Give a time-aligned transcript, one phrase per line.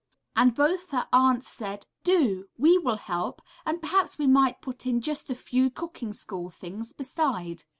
[0.35, 2.45] ''And both her aunts said, ``Do!
[2.57, 6.91] We will help, and perhaps we might put in just a few cooking school things
[6.91, 7.65] beside.''